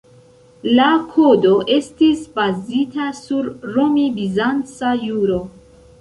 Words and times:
La 0.77 0.85
Kodo 1.11 1.51
estis 1.75 2.23
bazita 2.39 3.11
sur 3.21 3.53
romi-bizanca 3.77 4.99
juro. 5.07 5.39